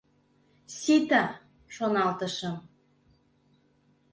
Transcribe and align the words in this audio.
Сита, 0.77 1.23
шоналтышым. 1.73 2.55